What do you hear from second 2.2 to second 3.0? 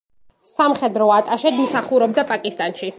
პაკისტანში.